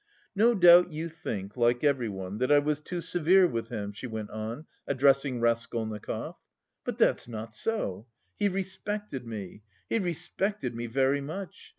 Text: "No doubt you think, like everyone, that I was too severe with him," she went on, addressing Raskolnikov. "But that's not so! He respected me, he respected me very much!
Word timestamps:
"No 0.35 0.55
doubt 0.55 0.91
you 0.91 1.09
think, 1.09 1.55
like 1.55 1.83
everyone, 1.83 2.39
that 2.39 2.51
I 2.51 2.57
was 2.57 2.81
too 2.81 3.01
severe 3.01 3.45
with 3.45 3.69
him," 3.69 3.91
she 3.91 4.07
went 4.07 4.31
on, 4.31 4.65
addressing 4.87 5.39
Raskolnikov. 5.39 6.37
"But 6.83 6.97
that's 6.97 7.27
not 7.27 7.53
so! 7.53 8.07
He 8.35 8.49
respected 8.49 9.27
me, 9.27 9.61
he 9.89 9.99
respected 9.99 10.73
me 10.73 10.87
very 10.87 11.21
much! 11.21 11.69